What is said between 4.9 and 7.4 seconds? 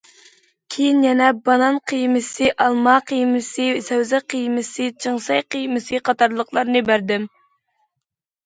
چىڭسەي قىيمىسى قاتارلىقلارنى بەردىم.